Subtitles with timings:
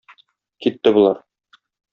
[0.65, 1.23] Китте болар.